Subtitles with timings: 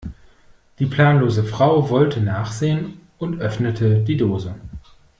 [0.79, 4.55] Die planlose Frau wollte nachsehen und öffnete die Dose.